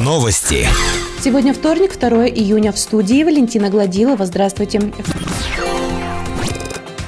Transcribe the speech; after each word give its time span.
Новости. 0.00 0.66
Сегодня 1.22 1.54
вторник, 1.54 1.96
2 1.96 2.26
июня. 2.26 2.72
В 2.72 2.78
студии 2.78 3.22
Валентина 3.22 3.70
Гладилова. 3.70 4.26
Здравствуйте. 4.26 4.80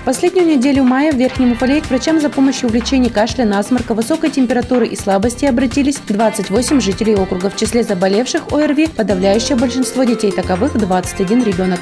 Последнюю 0.04 0.46
неделю 0.46 0.84
мая 0.84 1.12
в 1.12 1.16
Верхнем 1.16 1.52
Уфалее 1.52 1.80
к 1.80 1.86
врачам 1.86 2.20
за 2.20 2.30
помощью 2.30 2.68
в 2.68 2.74
лечении 2.74 3.08
кашля, 3.08 3.44
насморка, 3.44 3.94
высокой 3.94 4.30
температуры 4.30 4.86
и 4.86 4.94
слабости 4.94 5.44
обратились 5.44 5.96
28 6.06 6.80
жителей 6.80 7.16
округа. 7.16 7.50
В 7.50 7.56
числе 7.56 7.82
заболевших 7.82 8.52
ОРВИ 8.52 8.88
подавляющее 8.88 9.56
большинство 9.56 10.04
детей 10.04 10.30
таковых 10.30 10.78
21 10.78 11.42
ребенок. 11.42 11.80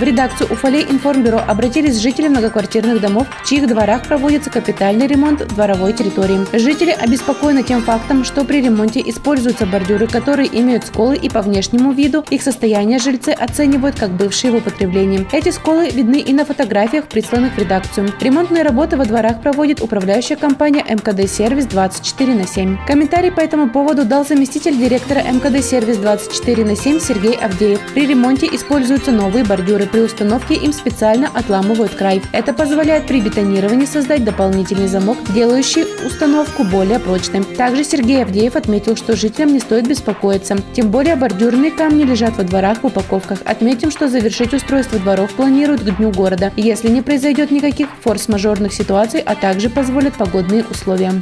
В 0.00 0.02
редакцию 0.02 0.50
Уфалей 0.50 0.86
информбюро 0.88 1.42
обратились 1.46 1.98
жители 1.98 2.26
многоквартирных 2.28 3.02
домов, 3.02 3.26
в 3.42 3.46
чьих 3.46 3.68
дворах 3.68 4.06
проводится 4.06 4.48
капитальный 4.48 5.06
ремонт 5.06 5.46
дворовой 5.48 5.92
территории. 5.92 6.46
Жители 6.56 6.90
обеспокоены 6.90 7.62
тем 7.62 7.82
фактом, 7.82 8.24
что 8.24 8.46
при 8.46 8.62
ремонте 8.62 9.02
используются 9.04 9.66
бордюры, 9.66 10.06
которые 10.06 10.48
имеют 10.58 10.86
сколы 10.86 11.16
и 11.16 11.28
по 11.28 11.42
внешнему 11.42 11.92
виду 11.92 12.24
их 12.30 12.40
состояние 12.40 12.98
жильцы 12.98 13.28
оценивают 13.28 14.00
как 14.00 14.12
бывшие 14.12 14.52
в 14.52 14.56
употреблении. 14.56 15.26
Эти 15.32 15.50
сколы 15.50 15.90
видны 15.90 16.20
и 16.20 16.32
на 16.32 16.46
фотографиях, 16.46 17.04
присланных 17.04 17.52
в 17.52 17.58
редакцию. 17.58 18.10
Ремонтные 18.20 18.62
работы 18.62 18.96
во 18.96 19.04
дворах 19.04 19.42
проводит 19.42 19.82
управляющая 19.82 20.36
компания 20.36 20.82
МКД 20.82 21.28
«Сервис» 21.28 21.66
24 21.66 22.34
на 22.34 22.46
7. 22.46 22.86
Комментарий 22.86 23.30
по 23.30 23.40
этому 23.40 23.68
поводу 23.68 24.06
дал 24.06 24.24
заместитель 24.24 24.78
директора 24.78 25.20
МКД 25.30 25.62
«Сервис» 25.62 25.98
24 25.98 26.64
на 26.64 26.74
7 26.74 27.00
Сергей 27.00 27.34
Авдеев. 27.34 27.80
При 27.92 28.06
ремонте 28.06 28.46
используются 28.46 29.12
новые 29.12 29.44
бордюры 29.44 29.89
при 29.92 30.00
установке 30.00 30.54
им 30.54 30.72
специально 30.72 31.28
отламывают 31.28 31.94
край. 31.94 32.22
Это 32.32 32.52
позволяет 32.52 33.06
при 33.06 33.20
бетонировании 33.20 33.86
создать 33.86 34.24
дополнительный 34.24 34.88
замок, 34.88 35.18
делающий 35.34 35.84
установку 36.06 36.64
более 36.64 36.98
прочной. 36.98 37.44
Также 37.44 37.84
Сергей 37.84 38.22
Авдеев 38.22 38.56
отметил, 38.56 38.96
что 38.96 39.16
жителям 39.16 39.52
не 39.52 39.60
стоит 39.60 39.88
беспокоиться. 39.88 40.56
Тем 40.72 40.90
более 40.90 41.16
бордюрные 41.16 41.70
камни 41.70 42.04
лежат 42.04 42.36
во 42.36 42.44
дворах 42.44 42.82
в 42.82 42.86
упаковках. 42.86 43.40
Отметим, 43.44 43.90
что 43.90 44.08
завершить 44.08 44.54
устройство 44.54 44.98
дворов 44.98 45.32
планируют 45.32 45.82
к 45.82 45.96
Дню 45.96 46.10
города, 46.10 46.52
если 46.56 46.88
не 46.88 47.02
произойдет 47.02 47.50
никаких 47.50 47.88
форс-мажорных 48.02 48.72
ситуаций, 48.72 49.20
а 49.20 49.34
также 49.34 49.68
позволят 49.70 50.14
погодные 50.14 50.64
условия. 50.70 51.12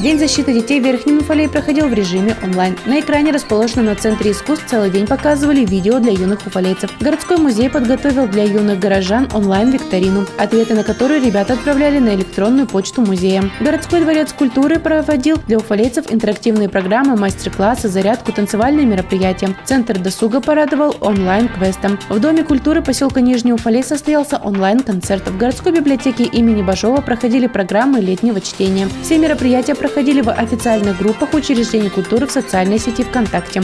День 0.00 0.16
защиты 0.16 0.52
детей 0.52 0.80
в 0.80 0.84
Верхнем 0.84 1.18
Уфалее 1.18 1.48
проходил 1.48 1.88
в 1.88 1.92
режиме 1.92 2.36
онлайн. 2.44 2.76
На 2.86 3.00
экране, 3.00 3.32
расположенном 3.32 3.86
на 3.86 3.96
Центре 3.96 4.30
искусств, 4.30 4.66
целый 4.68 4.90
день 4.90 5.08
показывали 5.08 5.64
видео 5.64 5.98
для 5.98 6.12
юных 6.12 6.46
уфалейцев. 6.46 6.92
Городской 7.00 7.36
музей 7.36 7.68
подготовил 7.68 8.28
для 8.28 8.44
юных 8.44 8.78
горожан 8.78 9.28
онлайн-викторину, 9.34 10.24
ответы 10.38 10.74
на 10.74 10.84
которые 10.84 11.20
ребята 11.20 11.54
отправляли 11.54 11.98
на 11.98 12.14
электронную 12.14 12.68
почту 12.68 13.00
музея. 13.00 13.50
Городской 13.58 14.00
дворец 14.02 14.32
культуры 14.32 14.78
проводил 14.78 15.38
для 15.48 15.56
уфалейцев 15.56 16.12
интерактивные 16.12 16.68
программы, 16.68 17.16
мастер-классы, 17.16 17.88
зарядку, 17.88 18.30
танцевальные 18.30 18.86
мероприятия. 18.86 19.56
Центр 19.64 19.98
досуга 19.98 20.40
порадовал 20.40 20.94
онлайн-квестом. 21.00 21.98
В 22.08 22.20
Доме 22.20 22.44
культуры 22.44 22.82
поселка 22.82 23.20
Нижний 23.20 23.52
Уфалей 23.52 23.82
состоялся 23.82 24.36
онлайн-концерт. 24.36 25.26
В 25.26 25.36
городской 25.36 25.72
библиотеке 25.72 26.22
имени 26.22 26.62
Бажова 26.62 27.00
проходили 27.00 27.48
программы 27.48 27.98
летнего 27.98 28.40
чтения. 28.40 28.88
Все 29.02 29.18
мероприятия 29.18 29.74
проходили 29.88 30.20
в 30.20 30.30
официальных 30.30 30.98
группах 30.98 31.32
учреждений 31.32 31.88
культуры 31.88 32.26
в 32.26 32.30
социальной 32.30 32.78
сети 32.78 33.04
ВКонтакте. 33.04 33.62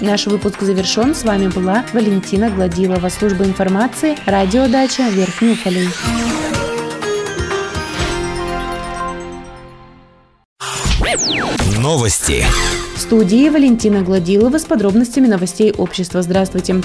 Наш 0.00 0.26
выпуск 0.26 0.62
завершен. 0.62 1.14
С 1.14 1.22
вами 1.22 1.46
была 1.46 1.84
Валентина 1.92 2.50
Гладилова, 2.50 3.08
служба 3.08 3.44
информации, 3.44 4.16
радиодача 4.26 5.08
Верхний 5.10 5.52
Уфалей. 5.52 5.88
Новости. 11.78 12.44
В 12.96 13.00
студии 13.00 13.48
Валентина 13.48 14.02
Гладилова 14.02 14.58
с 14.58 14.64
подробностями 14.64 15.28
новостей 15.28 15.70
общества. 15.70 16.20
Здравствуйте. 16.20 16.82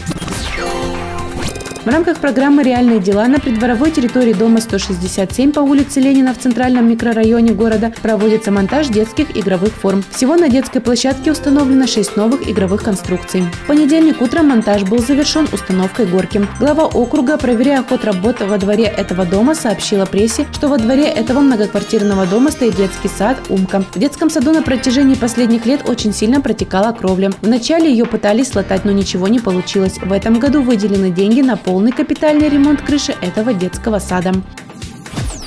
В 1.83 1.87
рамках 1.87 2.19
программы 2.19 2.61
«Реальные 2.61 2.99
дела» 2.99 3.27
на 3.27 3.39
придворовой 3.39 3.89
территории 3.89 4.33
дома 4.33 4.61
167 4.61 5.51
по 5.51 5.61
улице 5.61 5.99
Ленина 5.99 6.35
в 6.35 6.37
центральном 6.37 6.87
микрорайоне 6.87 7.53
города 7.53 7.91
проводится 8.03 8.51
монтаж 8.51 8.89
детских 8.89 9.35
игровых 9.35 9.73
форм. 9.73 10.03
Всего 10.11 10.35
на 10.35 10.47
детской 10.47 10.79
площадке 10.79 11.31
установлено 11.31 11.87
6 11.87 12.17
новых 12.17 12.47
игровых 12.47 12.83
конструкций. 12.83 13.41
В 13.63 13.65
понедельник 13.65 14.21
утром 14.21 14.49
монтаж 14.49 14.83
был 14.83 14.99
завершен 14.99 15.47
установкой 15.51 16.05
горки. 16.05 16.45
Глава 16.59 16.85
округа, 16.85 17.39
проверяя 17.39 17.81
ход 17.81 18.05
работы 18.05 18.45
во 18.45 18.59
дворе 18.59 18.83
этого 18.83 19.25
дома, 19.25 19.55
сообщила 19.55 20.05
прессе, 20.05 20.45
что 20.53 20.67
во 20.67 20.77
дворе 20.77 21.05
этого 21.05 21.39
многоквартирного 21.39 22.27
дома 22.27 22.51
стоит 22.51 22.75
детский 22.75 23.07
сад 23.09 23.37
«Умка». 23.49 23.83
В 23.95 23.97
детском 23.97 24.29
саду 24.29 24.51
на 24.51 24.61
протяжении 24.61 25.15
последних 25.15 25.65
лет 25.65 25.89
очень 25.89 26.13
сильно 26.13 26.41
протекала 26.41 26.91
кровля. 26.91 27.31
Вначале 27.41 27.89
ее 27.89 28.05
пытались 28.05 28.53
латать, 28.53 28.85
но 28.85 28.91
ничего 28.91 29.27
не 29.27 29.39
получилось. 29.39 29.97
В 29.97 30.11
этом 30.11 30.37
году 30.37 30.61
выделены 30.61 31.09
деньги 31.09 31.41
на 31.41 31.57
полный 31.71 31.93
капитальный 31.93 32.49
ремонт 32.49 32.81
крыши 32.81 33.15
этого 33.21 33.53
детского 33.53 33.99
сада. 33.99 34.33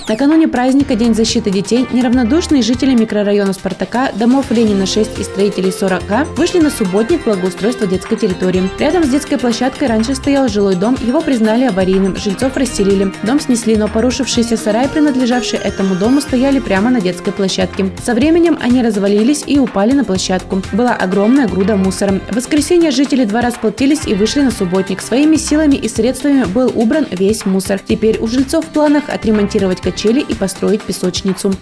Накануне 0.06 0.48
праздника 0.48 0.96
День 0.96 1.14
защиты 1.14 1.50
детей 1.50 1.86
неравнодушные 1.90 2.62
жители 2.62 2.94
микрорайона 2.94 3.54
Спартака, 3.54 4.12
домов 4.12 4.50
Ленина 4.50 4.84
6 4.84 5.18
и 5.18 5.22
строителей 5.22 5.72
40 5.72 6.36
вышли 6.36 6.58
на 6.58 6.68
субботник 6.68 7.24
благоустройства 7.24 7.86
детской 7.86 8.16
территории. 8.16 8.68
Рядом 8.78 9.04
с 9.04 9.08
детской 9.08 9.38
площадкой 9.38 9.88
раньше 9.88 10.14
стоял 10.14 10.48
жилой 10.48 10.74
дом, 10.76 10.98
его 11.02 11.22
признали 11.22 11.64
аварийным, 11.64 12.16
жильцов 12.16 12.54
расселили. 12.58 13.14
Дом 13.22 13.40
снесли, 13.40 13.76
но 13.76 13.88
порушившийся 13.88 14.58
сарай, 14.58 14.90
принадлежавший 14.90 15.58
этому 15.58 15.94
дому, 15.94 16.20
стояли 16.20 16.58
прямо 16.58 16.90
на 16.90 17.00
детской 17.00 17.32
площадке. 17.32 17.90
Со 18.04 18.12
временем 18.12 18.58
они 18.60 18.82
развалились 18.82 19.42
и 19.46 19.58
упали 19.58 19.92
на 19.92 20.04
площадку. 20.04 20.60
Была 20.72 20.92
огромная 20.92 21.48
груда 21.48 21.76
мусора. 21.76 22.20
В 22.30 22.36
воскресенье 22.36 22.90
жители 22.90 23.24
двора 23.24 23.50
сплотились 23.50 24.06
и 24.06 24.12
вышли 24.12 24.42
на 24.42 24.50
субботник. 24.50 25.00
Своими 25.00 25.36
силами 25.36 25.76
и 25.76 25.88
средствами 25.88 26.44
был 26.44 26.70
убран 26.74 27.06
весь 27.10 27.46
мусор. 27.46 27.78
Теперь 27.78 28.18
у 28.18 28.26
жильцов 28.26 28.66
в 28.66 28.68
планах 28.68 29.04
отремонтировать 29.08 29.80
качели 29.94 30.20
и 30.20 30.34
построить 30.34 30.82
песочницу. 30.82 31.54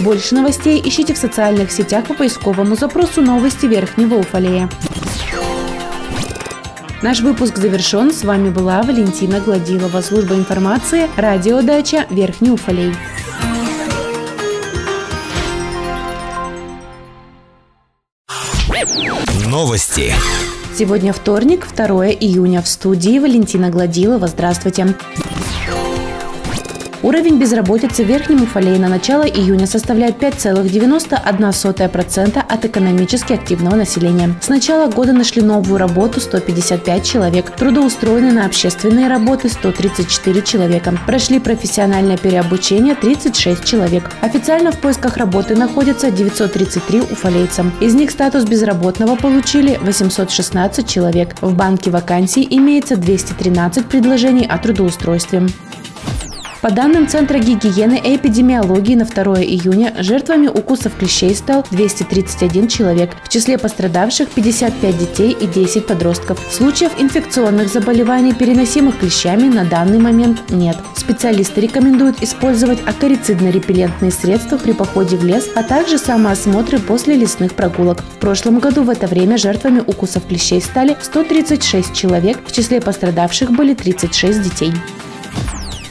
Больше 0.00 0.34
новостей 0.34 0.82
ищите 0.84 1.14
в 1.14 1.18
социальных 1.18 1.72
сетях 1.72 2.04
по 2.06 2.14
поисковому 2.14 2.76
запросу 2.76 3.22
«Новости 3.22 3.66
Верхнего 3.66 4.16
Уфалея». 4.16 4.68
Наш 7.00 7.20
выпуск 7.20 7.56
завершен. 7.56 8.12
С 8.12 8.22
вами 8.22 8.50
была 8.50 8.82
Валентина 8.82 9.40
Гладилова, 9.40 10.02
служба 10.02 10.34
информации, 10.34 11.08
радиодача 11.16 12.06
Верхний 12.10 12.50
Уфалей. 12.50 12.94
Новости. 19.46 20.12
Сегодня 20.76 21.12
вторник, 21.12 21.66
2 21.74 22.08
июня. 22.10 22.62
В 22.62 22.68
студии 22.68 23.18
Валентина 23.18 23.70
Гладилова. 23.70 24.26
Здравствуйте. 24.28 24.94
Уровень 27.02 27.36
безработицы 27.36 28.04
в 28.04 28.06
Верхнем 28.06 28.44
Уфалее 28.44 28.78
на 28.78 28.88
начало 28.88 29.24
июня 29.24 29.66
составляет 29.66 30.22
5,91% 30.22 32.38
от 32.38 32.64
экономически 32.64 33.32
активного 33.32 33.74
населения. 33.74 34.36
С 34.40 34.48
начала 34.48 34.88
года 34.88 35.12
нашли 35.12 35.42
новую 35.42 35.78
работу 35.78 36.20
155 36.20 37.04
человек, 37.04 37.50
трудоустроены 37.56 38.30
на 38.30 38.46
общественные 38.46 39.08
работы 39.08 39.48
134 39.48 40.42
человека, 40.42 40.96
прошли 41.04 41.40
профессиональное 41.40 42.16
переобучение 42.16 42.94
36 42.94 43.64
человек. 43.64 44.08
Официально 44.20 44.70
в 44.70 44.78
поисках 44.78 45.16
работы 45.16 45.56
находятся 45.56 46.12
933 46.12 47.00
уфалейца. 47.00 47.64
Из 47.80 47.96
них 47.96 48.12
статус 48.12 48.44
безработного 48.44 49.16
получили 49.16 49.76
816 49.82 50.88
человек. 50.88 51.34
В 51.40 51.52
банке 51.52 51.90
вакансий 51.90 52.46
имеется 52.48 52.96
213 52.96 53.86
предложений 53.86 54.46
о 54.48 54.58
трудоустройстве. 54.58 55.48
По 56.62 56.70
данным 56.70 57.08
Центра 57.08 57.40
гигиены 57.40 58.00
и 58.04 58.14
эпидемиологии 58.14 58.94
на 58.94 59.04
2 59.04 59.42
июня 59.42 59.92
жертвами 59.98 60.46
укусов 60.46 60.96
клещей 60.96 61.34
стал 61.34 61.66
231 61.72 62.68
человек. 62.68 63.10
В 63.24 63.28
числе 63.28 63.58
пострадавших 63.58 64.28
55 64.28 64.96
детей 64.96 65.32
и 65.32 65.48
10 65.48 65.88
подростков. 65.88 66.38
Случаев 66.52 66.92
инфекционных 67.00 67.66
заболеваний, 67.66 68.32
переносимых 68.32 69.00
клещами, 69.00 69.48
на 69.48 69.64
данный 69.64 69.98
момент 69.98 70.50
нет. 70.50 70.76
Специалисты 70.94 71.62
рекомендуют 71.62 72.22
использовать 72.22 72.78
акарицидно-репеллентные 72.82 74.12
средства 74.12 74.56
при 74.56 74.70
походе 74.70 75.16
в 75.16 75.24
лес, 75.24 75.50
а 75.56 75.64
также 75.64 75.98
самоосмотры 75.98 76.78
после 76.78 77.16
лесных 77.16 77.54
прогулок. 77.54 78.04
В 78.04 78.20
прошлом 78.20 78.60
году 78.60 78.84
в 78.84 78.90
это 78.90 79.08
время 79.08 79.36
жертвами 79.36 79.80
укусов 79.80 80.28
клещей 80.28 80.60
стали 80.60 80.96
136 81.02 81.92
человек, 81.92 82.38
в 82.46 82.52
числе 82.52 82.80
пострадавших 82.80 83.50
были 83.50 83.74
36 83.74 84.42
детей. 84.42 84.72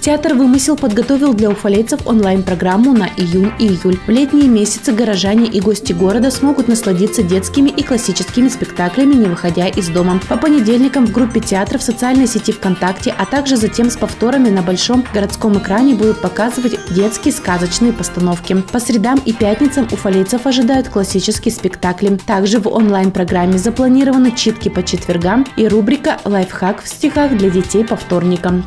Театр 0.02 0.34
«Вымысел» 0.34 0.76
подготовил 0.76 1.36
для 1.36 1.52
уфалейцев 1.52 2.08
онлайн-программу 2.08 2.92
на 2.92 3.08
июнь 3.18 3.52
и 3.60 3.68
июль. 3.68 4.00
В 4.08 4.10
летние 4.10 4.50
месяцы 4.50 4.94
горожане 4.94 5.46
и 5.46 5.62
гости 5.62 5.94
города 5.94 6.32
смогут 6.32 6.68
насладиться 6.68 7.22
детскими 7.22 7.70
и 7.70 7.84
классическими 7.84 8.50
спектаклями, 8.50 9.14
не 9.14 9.28
выходя 9.28 9.68
из 9.68 9.90
дома. 9.90 10.20
По 10.28 10.38
понедельникам 10.38 11.06
в 11.06 11.12
группе 11.12 11.40
театра 11.40 11.78
в 11.78 11.84
социальной 11.84 12.26
сети 12.26 12.52
ВКонтакте, 12.52 13.14
а 13.16 13.28
также 13.28 13.58
затем 13.58 13.92
с 13.92 13.96
повторами 13.96 14.50
на 14.50 14.64
большом 14.64 15.06
городском 15.14 15.60
экране 15.60 15.94
будут 15.94 16.20
показывать 16.20 16.80
детские 16.90 17.32
сказочные 17.32 17.94
постановки. 17.94 18.60
По 18.72 18.80
средам 18.80 19.22
и 19.24 19.34
пятницам 19.34 19.88
уфалейцев 19.92 20.48
ожидают 20.48 20.90
классические 20.90 21.54
спектакли. 21.54 22.18
Также 22.26 22.60
в 22.60 22.68
онлайн-программе 22.68 23.60
запланированы 23.60 24.32
читки 24.32 24.68
по 24.68 24.82
четвергам 24.82 25.46
и 25.58 25.68
рубрика 25.68 26.20
«Лайфхак 26.26 26.82
в 26.82 26.88
стихах 26.88 27.38
для 27.38 27.52
детей 27.52 27.86
по 27.86 27.96
вторникам». 27.96 28.66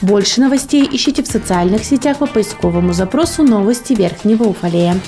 Больше 0.00 0.40
новостей 0.40 0.88
ищите 0.90 1.22
в 1.22 1.26
социальных 1.26 1.84
сетях 1.84 2.18
по 2.18 2.26
поисковому 2.26 2.92
запросу 2.92 3.42
«Новости 3.42 3.94
Верхнего 3.94 4.44
Уфалея». 4.44 5.00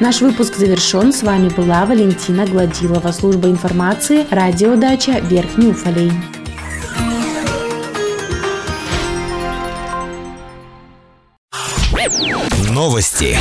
Наш 0.00 0.20
выпуск 0.20 0.56
завершен. 0.56 1.12
С 1.12 1.22
вами 1.22 1.48
была 1.48 1.84
Валентина 1.84 2.46
Гладилова, 2.46 3.12
служба 3.12 3.48
информации, 3.48 4.26
радиодача 4.30 5.20
Верхний 5.20 5.68
Уфалей. 5.68 6.12
Новости. 12.70 13.36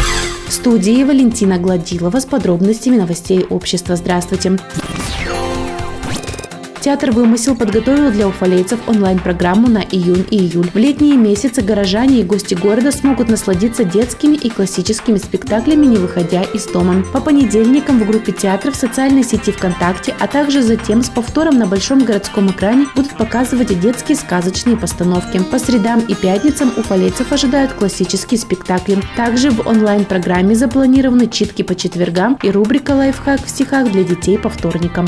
В 0.47 0.51
студии 0.51 1.03
Валентина 1.03 1.57
Гладилова 1.57 2.19
с 2.19 2.25
подробностями 2.25 2.97
новостей 2.97 3.45
общества. 3.49 3.95
Здравствуйте. 3.95 4.57
Театр 6.89 7.11
«Вымысел» 7.11 7.55
подготовил 7.55 8.09
для 8.09 8.27
уфалейцев 8.27 8.79
онлайн-программу 8.87 9.67
на 9.67 9.83
июнь 9.83 10.25
и 10.31 10.37
июль. 10.39 10.71
В 10.73 10.75
летние 10.75 11.17
месяцы 11.17 11.61
горожане 11.61 12.21
и 12.21 12.23
гости 12.23 12.55
города 12.55 12.91
смогут 12.91 13.29
насладиться 13.29 13.83
детскими 13.83 14.35
и 14.35 14.49
классическими 14.49 15.19
спектаклями, 15.19 15.85
не 15.85 15.97
выходя 15.97 16.41
из 16.41 16.65
дома. 16.65 17.03
По 17.13 17.21
понедельникам 17.21 17.99
в 17.99 18.07
группе 18.07 18.31
театра 18.31 18.71
в 18.71 18.75
социальной 18.75 19.23
сети 19.23 19.51
ВКонтакте, 19.51 20.15
а 20.19 20.25
также 20.25 20.63
затем 20.63 21.03
с 21.03 21.09
повтором 21.09 21.59
на 21.59 21.67
большом 21.67 22.03
городском 22.03 22.49
экране 22.49 22.87
будут 22.95 23.15
показывать 23.15 23.79
детские 23.79 24.17
сказочные 24.17 24.75
постановки. 24.75 25.39
По 25.51 25.59
средам 25.59 25.99
и 25.99 26.15
пятницам 26.15 26.73
уфалейцев 26.75 27.31
ожидают 27.31 27.73
классические 27.73 28.39
спектакли. 28.39 28.97
Также 29.15 29.51
в 29.51 29.67
онлайн-программе 29.67 30.55
запланированы 30.55 31.27
читки 31.27 31.61
по 31.61 31.75
четвергам 31.75 32.39
и 32.41 32.49
рубрика 32.49 32.93
«Лайфхак 32.93 33.45
в 33.45 33.49
стихах» 33.51 33.91
для 33.91 34.03
детей 34.03 34.39
по 34.39 34.49
вторникам. 34.49 35.05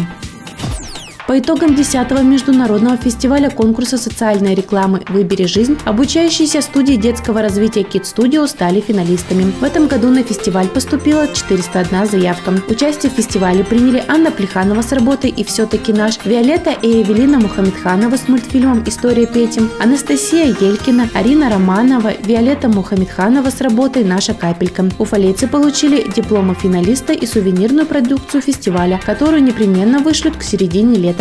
По 1.31 1.39
итогам 1.39 1.75
10-го 1.75 2.21
международного 2.23 2.97
фестиваля 2.97 3.49
конкурса 3.49 3.97
социальной 3.97 4.53
рекламы 4.53 5.01
«Выбери 5.07 5.45
жизнь» 5.45 5.77
обучающиеся 5.85 6.61
студии 6.61 6.95
детского 6.95 7.41
развития 7.41 7.83
Kid 7.83 8.01
Studio 8.01 8.45
стали 8.47 8.81
финалистами. 8.81 9.49
В 9.61 9.63
этом 9.63 9.87
году 9.87 10.09
на 10.09 10.23
фестиваль 10.23 10.67
поступила 10.67 11.29
401 11.33 12.05
заявка. 12.07 12.51
Участие 12.67 13.09
в 13.09 13.15
фестивале 13.15 13.63
приняли 13.63 14.03
Анна 14.09 14.29
Плеханова 14.29 14.81
с 14.81 14.91
работой 14.91 15.29
«И 15.29 15.45
все-таки 15.45 15.93
наш», 15.93 16.19
Виолетта 16.25 16.71
и 16.71 17.01
Эвелина 17.01 17.39
Мухаммедханова 17.39 18.17
с 18.17 18.27
мультфильмом 18.27 18.83
«История 18.85 19.25
Пети», 19.25 19.61
Анастасия 19.79 20.47
Елькина, 20.47 21.07
Арина 21.13 21.49
Романова, 21.49 22.11
Виолетта 22.25 22.67
Мухаммедханова 22.67 23.49
с 23.49 23.61
работой 23.61 24.03
«Наша 24.03 24.33
капелька». 24.33 24.89
Уфалейцы 24.99 25.47
получили 25.47 26.11
дипломы 26.13 26.55
финалиста 26.55 27.13
и 27.13 27.25
сувенирную 27.25 27.85
продукцию 27.87 28.41
фестиваля, 28.41 28.99
которую 29.05 29.41
непременно 29.41 29.99
вышлют 29.99 30.35
к 30.35 30.43
середине 30.43 30.97
лета 30.97 31.20